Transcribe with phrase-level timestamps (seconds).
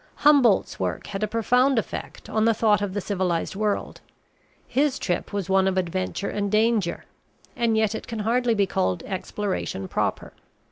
[0.25, 4.01] Humboldt's work had a profound effect on the thought of the civilized world;
[4.67, 7.05] his trip was one of adventure and danger;
[7.55, 10.33] and yet it can hardly be called exploration proper.